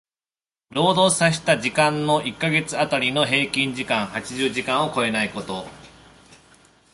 [0.71, 5.67] 労働させた時間の一箇月当たりの平均時間八十時間を超えないこと。